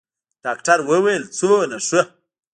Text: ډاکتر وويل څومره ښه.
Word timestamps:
ډاکتر 0.43 0.77
وويل 0.89 1.23
څومره 1.37 1.77
ښه. 1.87 2.01